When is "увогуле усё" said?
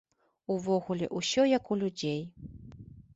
0.53-1.45